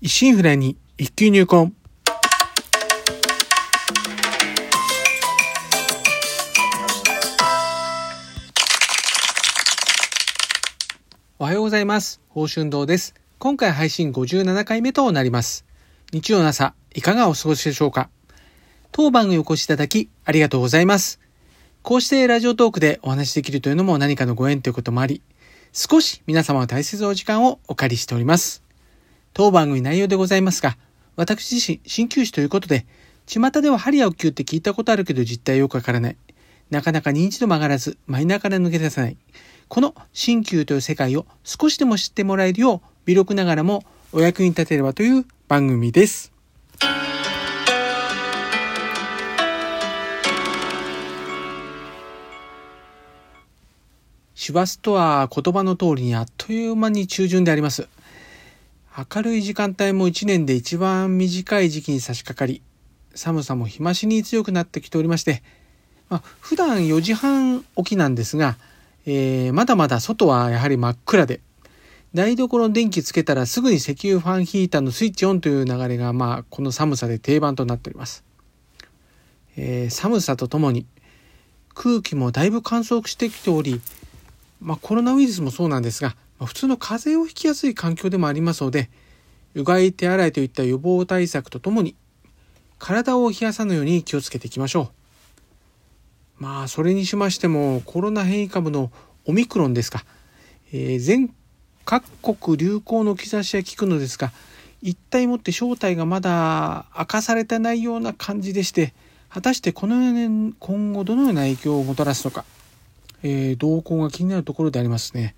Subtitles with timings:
[0.00, 1.72] 一心不乱に一級入魂。
[11.40, 12.20] おはようございます。
[12.28, 13.16] 宝春堂です。
[13.40, 15.64] 今回配信57回目となります。
[16.12, 18.08] 日曜の朝、いかがお過ごしでしょうか？
[18.92, 21.18] 当番組お越しいただき、ありがとうございます。
[21.82, 25.22] こうしてラジオトークでお話しできるというのも何かのご縁ということもあり、
[25.72, 28.62] 少し皆様の大切なお時間をお借りしております。
[29.38, 30.76] 当番組内容でございますが、
[31.14, 32.86] 私自身、鍼灸師ということで、
[33.26, 36.16] 巷では針やお灸って聞いたことあるけど実態よくわからない。
[36.70, 39.16] なかなか認知度も上がらず、マイナーから抜け出せない。
[39.68, 46.32] この鍼灸という世界を少しでも知ってもらえるよう、微力ながらもお役に立てればという番組です。
[54.34, 57.86] 師走とは言葉の通りにあっという間に中旬であります。
[58.96, 62.62] 明るい時間帯も一年で一番短い時期に差し掛かり、
[63.14, 65.42] 寒さも日増しに強くなってきておりまして、
[66.08, 68.56] まあ、普段4時半起きなんですが、
[69.06, 71.40] えーまだまだ外はやはり真っ暗で、
[72.14, 78.24] 台所の電気つけたらすぐに石油ファンヒーターのスイッチオンという流れが、まあ、この寒さで定番となっております。
[79.56, 80.86] えー寒さとともに
[81.74, 83.80] 空気もだいぶ乾燥してきており、
[84.60, 88.90] まあ、コロナウイルスもそうなんですが、普通の風邪をひきやすい環境でもありますので、
[89.54, 91.96] うがい手洗いといった予防対策とともに、
[92.78, 94.90] 体を冷やさぬように気をつけていきましょ
[96.38, 96.42] う。
[96.42, 98.92] まあ、それにしましても、コロナ変異株の
[99.24, 100.04] オミクロンですか、
[100.72, 101.34] えー全
[101.84, 104.30] 各国流行の兆しは聞くのですが、
[104.82, 108.92] 一体もって正体がまだ明かされてないような感じでして、
[109.30, 112.44] 果たしてこの4年、今後どのような影響をもたらすのか、
[113.22, 115.34] えー動向が気になるところでありますね。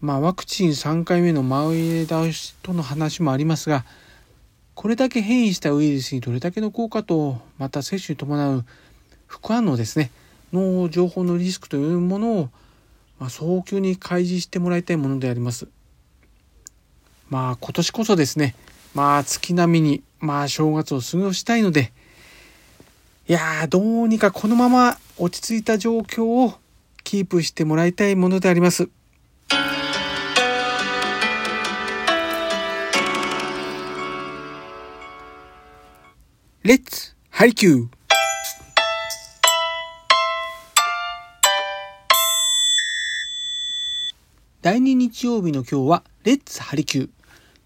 [0.00, 3.84] まあ、ワクチン3回目の前倒しとの話もありますが、
[4.74, 8.64] これだけ変異したウイルスにどれだけの効果と、また接種に伴う
[9.26, 10.10] 副反応ですね、
[10.52, 12.50] の情報のリスクというものを、
[13.18, 15.66] まあ、早急に開示してもらいたいものであります。
[17.30, 18.54] まあ、今年こそですね、
[18.94, 21.92] まあ、月並みに、まあ、正月を過ごしたいので、
[23.28, 26.54] いやー、どうにかこのまま落ち着いた状況を
[27.02, 28.90] キープしてもらいたいものであります。
[36.66, 37.86] レッツハリキュー
[44.62, 47.08] 第2日曜日の今日はレッツハリキュー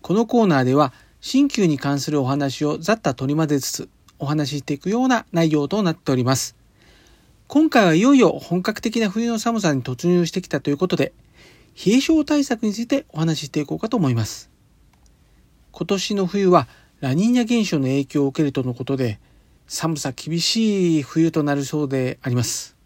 [0.03, 6.55] このコーナーでは新旧に関するお話をざっと取り混ぜつつお話ししていくような内容となっております。
[7.49, 11.15] 今回はいよいよ本格的な冬の寒さに突入してきたということで
[11.87, 14.50] 冷え症対策についてお話ししていこうかと思います。
[15.72, 16.69] 今年の冬は
[17.00, 19.19] ラニーニャ現象の影響を受けるとのことで
[19.66, 22.77] 寒さ厳しい冬となるそうであります。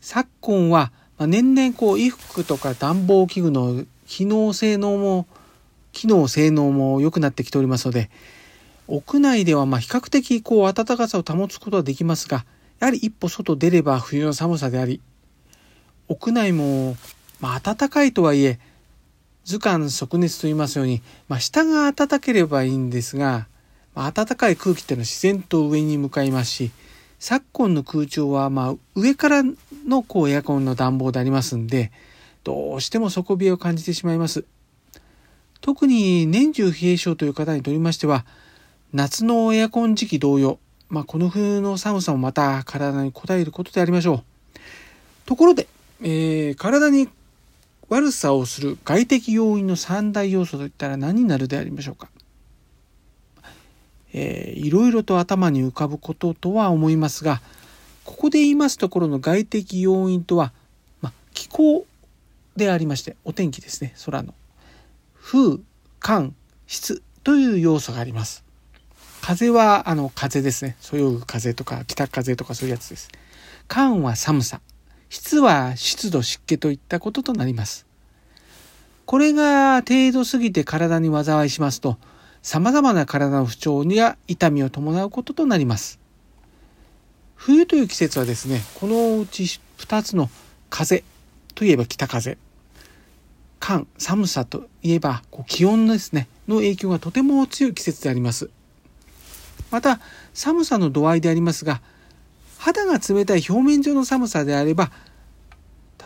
[0.00, 5.26] 昨今はまあ年々こう衣服とか暖房器具の機能性能も
[5.90, 8.08] 機能性能も良くなってきておりますので
[8.86, 12.44] 屋内ではま比較的こう暖かさを保つことはできますが
[12.78, 15.00] やはり一歩外出れば冬の寒さであり
[16.08, 16.96] 屋内も
[17.40, 18.58] ま暖かいとはいえ
[19.44, 23.48] 図鑑即熱と言いますように、まあ、下が暖ければいいんですが、
[23.94, 26.70] まあ、暖かい空気っていうのは自然と上に向かいますし
[27.18, 29.42] 昨今の空調はま上から
[29.86, 31.92] のこうエアコンの暖房でありますんで
[32.44, 34.44] どうしても底冷えを感じてしまいます。
[35.60, 38.26] 特に年中冷え性という方にとりましては
[38.92, 44.22] 夏のエアコン時期同様、まあ、この冬の寒さもまた体に応えることでありましょう。
[45.24, 45.68] ところで、
[46.02, 47.08] えー体に
[47.92, 52.08] 悪さをする外的要因の三大要素といったら何になるでありましょうか？
[54.14, 57.42] えーいろいろと頭に浮かぶこととは思いますが
[58.04, 60.52] ここで言いますところの外的要因とは、
[61.02, 61.84] ま、気候
[62.56, 64.32] でありましてお天気ですね空の。
[65.20, 65.58] 風
[66.00, 66.34] 寒
[66.66, 68.42] 湿という要素があります。
[69.20, 70.76] 風はあの風ですね。
[70.80, 73.10] そよぐ風とか北風とかそういうやつです。
[73.68, 74.60] 寒は寒さ。
[75.12, 77.84] 湿は湿度湿気といったこととなります。
[79.04, 81.98] これが程度過ぎて体に災いしますと
[82.40, 86.00] 様々な体の不調や痛みを伴うこととなります。
[87.34, 90.30] 冬という季節はですねこのうち2つの
[90.70, 91.04] 風
[91.54, 92.38] といえば北風。
[93.60, 98.48] 寒寒さといえばこう気温ですねの影響がとても強い季節であります。
[99.70, 100.00] また
[100.32, 101.82] 寒さの度合いでありますが
[102.62, 104.92] 肌が冷たい表面上の寒さであれば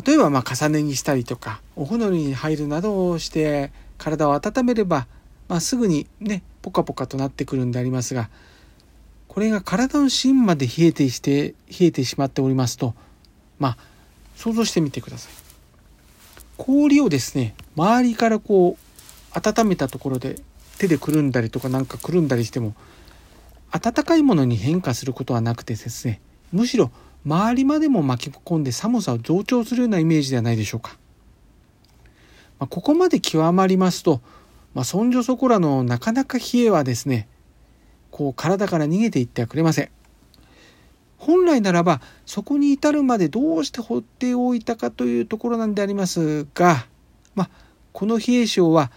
[0.06, 5.06] 例えばま重ね着したりとかお風呂に入るなどをして体を温めれば、
[5.49, 8.31] まあ、すぐにねポカポカとなってくるんでありますが
[9.29, 12.94] これが体の芯まで冷えてして冷えてしまっておりますと
[13.58, 13.76] まあ
[14.35, 15.32] 想像してみてください。
[16.56, 20.37] 氷をですね周りからこう温めたところで
[20.79, 22.75] 手でくるんだりとかなんかくるんだりしても
[23.73, 26.90] 温かいものに変化することはなくてですねむしろ
[27.25, 30.96] 周りまでも巻き込んで寒さを増長するようなイメージではないでしょうか。
[32.58, 34.20] まあ、ここまで極まりますと、
[34.75, 37.28] まあ、そんじょそこらのなかなか冷えはですね
[38.10, 39.90] こう体から逃げていってはくれません。
[41.19, 46.87] 本来ならばそこに至るまでどうして放っておいたかというところなんでありますが、
[47.34, 47.50] まあ、
[47.93, 48.93] この冷え性は、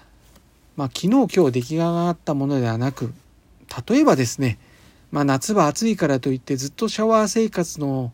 [0.75, 3.13] まあ、昨日今日出来上がったものではなく
[3.87, 4.57] 例えばですね、
[5.11, 8.11] まあ、夏場暑いからといってずっとシャワー生活の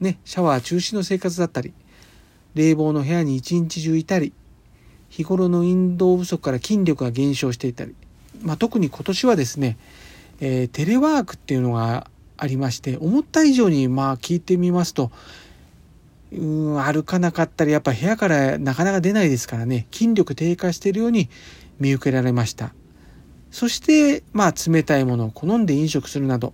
[0.00, 1.72] ねシャワー中止の生活だったり
[2.54, 4.32] 冷房の部屋に一日中いたり
[5.08, 7.94] 日頃の運動不足から筋力が減少していたり、
[8.42, 9.78] まあ、特に今年はですね、
[10.40, 15.10] えー、テレワークっていうのがありまして思った以上にまあ聞いてみますと
[16.32, 21.30] うん歩かなかったりやっぱ部屋からなかなか出ないですからね筋力低下しているように
[21.80, 22.74] 見受けられました。
[23.50, 26.52] そしてまあ冷たいものを好んで飲食するなど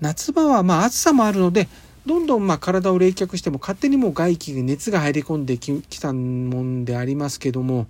[0.00, 1.68] 夏場はまあ暑さもあるので
[2.06, 7.86] どんどんまあ体を冷却しても勝手にもう外気に熱が入り込んできたもんでありますけども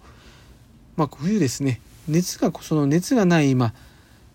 [0.96, 3.74] まあ冬ですね熱がその熱がない今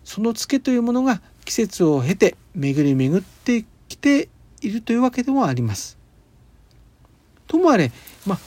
[0.04, 4.28] そのツケというものが季節を経て巡り巡ってきて
[4.60, 5.98] いるというわけでもあります。
[7.46, 7.92] ともあれ、
[8.26, 8.38] まあ、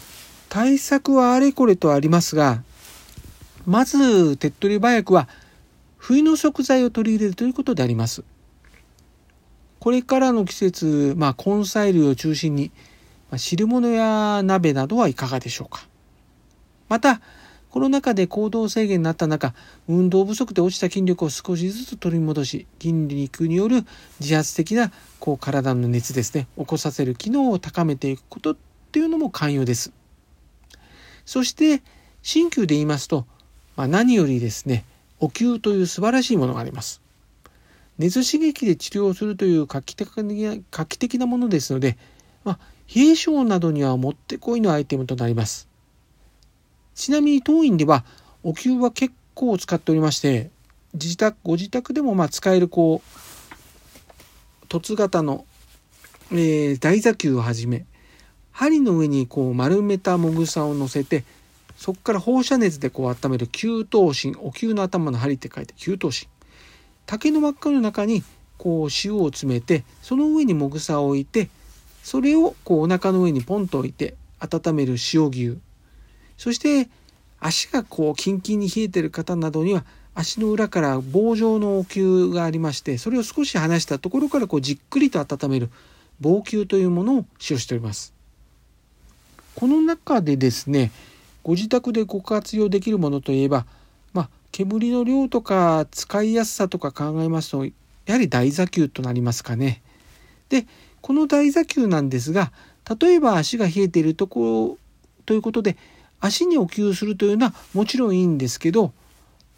[0.50, 2.64] 対策はあれこれとありますが、
[3.68, 5.28] まず手っ取り早くは
[5.98, 8.24] 冬の食材を取り入れるということであります。
[9.80, 12.72] これからの季節、まあ、根菜類を中心に、
[13.30, 15.86] まあ、汁物や鍋などはいかがでしょうか。
[16.88, 17.22] また、
[17.70, 19.54] コロナ禍で行動制限になった中、
[19.90, 23.84] 運動不足で落ちた筋力を少しずつ取り戻し、筋肉による
[24.22, 28.58] 自発的なこう体の熱ですね、起こさせる機能を高めていくことっ
[28.94, 29.92] ていうのも寛容です。
[31.26, 31.84] そして、
[32.24, 33.28] 鍼灸で言いますと、
[33.78, 34.84] まあ、何よりですね、
[35.20, 37.02] お灸という素晴らしいものがあります。
[37.98, 41.98] 熱刺激で治療するという画期的な画期的なものですので、
[42.44, 42.60] まあ、
[42.94, 45.68] 冷え性などにはもってこいのアイテムとなります。
[46.96, 48.04] ちなみに当院では
[48.44, 50.50] お灸は結構使っておりまして
[50.94, 55.46] 自宅ご自宅でもま使えるこう凸型の、
[56.32, 57.86] えー、台座球をはじめ
[58.52, 61.24] 針の上にこう丸めたもぐさを乗せて
[61.78, 66.28] そこから放射熱でこう温める給湯芯お灸の頭の針って書いて給湯芯
[67.06, 68.24] 竹の輪っかの中に
[68.58, 71.50] こう塩を詰めてその上にもぐさを置いて
[72.04, 75.58] それをこうお腹の上にポンと置いて温める塩牛
[76.38, 76.90] そして
[77.40, 79.86] 足がこうキンキンに冷えてる方などには
[80.16, 85.70] 足の裏から棒状のお灸がありましてそれを少し離したところからこうじっくりと温める
[86.20, 88.14] 棒灸というものを使用しております。
[89.54, 90.92] この中でですね
[91.48, 93.66] ご自宅でご活用できるものといえば、
[94.12, 97.72] まあ、煙の量とか使いやすさとか考えますとや
[98.16, 99.82] はり台座球となりますかね。
[100.50, 100.68] で
[101.00, 102.52] この台座球なんですが
[103.00, 104.78] 例えば足が冷えているところ
[105.26, 105.78] ということで
[106.20, 108.92] 足にお灸するというのはもちろんいいんですけど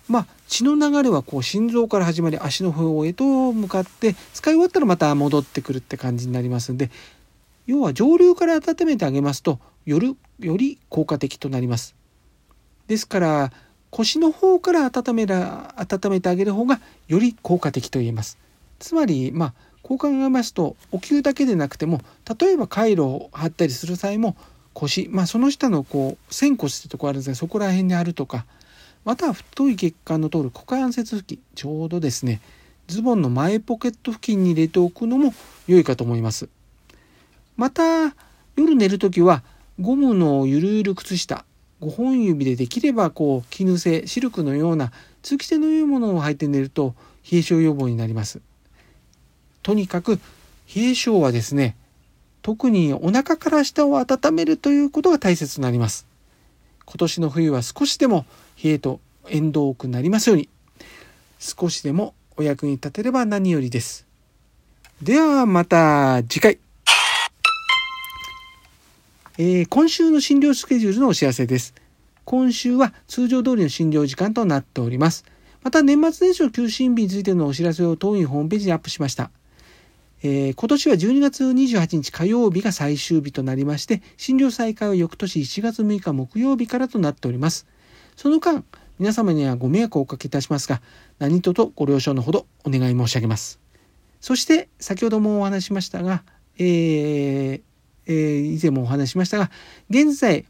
[0.07, 6.91] まあ血の流れはこう心臓から始まり足の方へと向かって使い終わったらまた戻ってくるって感じになりますんで
[7.65, 11.95] 要は上流から温めてあげますとよりより効果的となります。
[12.87, 13.51] ですから
[13.89, 18.37] 腰の方から温めら温めてあげる方がより効果的と言えます。
[18.77, 22.01] つまりまあこう考えますとお灸だけでなくても
[22.39, 24.35] 例えば回路を貼ったりする際も
[24.73, 28.45] 腰、まあ、その下のこう仙骨ってとこあるんですがそこら辺にあるとか
[29.05, 32.41] または太い血管の通る股関節付近ちょうどですね
[32.87, 35.33] ズボンの前ポケット付近に入れておくのも
[35.67, 36.49] 良いかと思います。
[37.55, 38.15] また
[38.55, 39.43] 夜寝る時は
[39.79, 41.45] ゴムのゆるゆる靴下
[41.81, 46.95] 5本指でできればこう絹製シルクのような通気性の良いものを履いて寝ると
[47.31, 48.41] 冷え症予防になります。
[49.63, 50.19] とにかく
[50.75, 51.77] 冷え症はですね
[52.41, 56.05] 特にお腹から下を温めるということが大切となります。
[56.85, 58.25] 今年の冬は少しでも
[58.61, 60.49] 冷えと縁遠くなりますように、
[61.39, 64.05] 少しでもお役に立てれば何よりです。
[65.01, 66.59] ではまた次回。
[69.41, 71.73] えー、今週の診療スケジュールのお知らせです。
[72.25, 75.23] 今週は通常通りの診療時間となっております。
[75.63, 79.31] また年末年始の休診日についてのお知らせを当院ホームページにアップしました。
[80.23, 87.65] えー、今年は12月28日火曜日が最終日となりまして、診療再開は翌年1月6日木曜日からとなっております。
[88.17, 88.65] その間、
[88.99, 90.81] 皆様にはご迷惑をおかけいたしますが、
[91.17, 93.61] 何卒ご了承のほどお願い申し上げます。
[94.19, 96.23] そして、先ほどもお話ししましたが、
[96.57, 97.38] えー
[98.09, 99.51] えー、以前もお話しましたが、
[99.89, 100.45] 現在、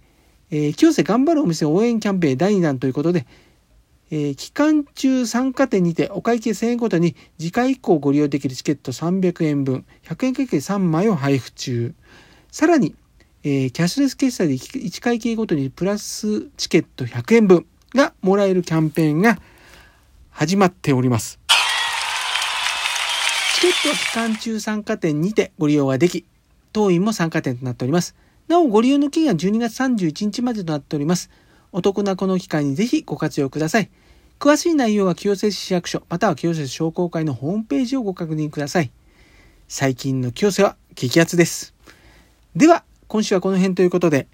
[0.50, 3.28] えー、清瀬頑張るお店応援キャンペーン第2弾ということで、
[4.12, 11.94] えー、期間中参加店にてお会計1000円ごとに次回以降ご利用できるチケット300円分、100円会計3枚を配布中。
[12.50, 12.96] さらに、
[13.44, 19.38] えー、キャッシュレス決済で1会計ごとにプラスチケット100円分がもらえるキャンペーンが
[20.30, 21.39] 始まっております。
[23.56, 26.25] チケットは期間中参加店にてご利用ができ、
[26.72, 28.16] 当院も参加店となっております。
[28.48, 31.30] なお、ご利用の期限は12月31日までとなっております。
[31.72, 33.90] お得なこの機会にぜひご活用ください。
[34.40, 38.92] 詳しい内容は清瀬市市役所、または清瀬商工会のホームページをご確認ください。
[39.68, 41.76] 最近の清瀬は激アツです。
[42.56, 44.28] では、今週はこの辺ということで、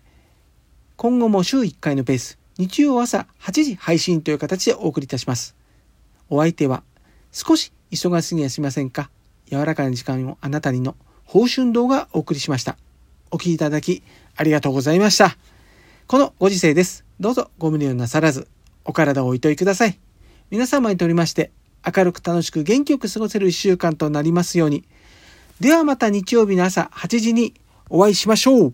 [0.95, 5.55] 今後も週1回のペース、日曜朝8時配信という形でお送りいたします。
[6.29, 6.83] お相手は、
[7.31, 9.09] 少し忙しすぎやしませんか？
[9.49, 12.77] 柔らかな時間をあなたにの報春動画お送りしました。
[13.31, 14.03] お聴きいただき
[14.35, 15.37] ありがとうございました。
[16.07, 17.03] このご時世です。
[17.19, 18.47] どうぞご無理をなさらず、
[18.85, 19.97] お体をおいといください。
[20.51, 21.51] 皆様にとりまして、
[21.85, 24.85] 明るく楽しく元気よく過ごせる一週間となりますように。
[25.59, 27.53] ではまた日曜日の朝8時に
[27.89, 28.73] お会いしましょう。